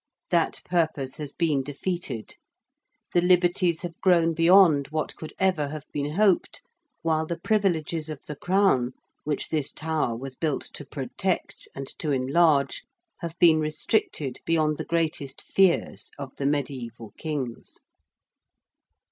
[0.31, 2.35] That purpose has been defeated.
[3.13, 6.63] The liberties have grown beyond what could ever have been hoped
[7.03, 8.93] while the privileges of the Crown,
[9.25, 12.81] which this Tower was built to protect and to enlarge,
[13.19, 17.77] have been restricted beyond the greatest fears of the mediæval kings.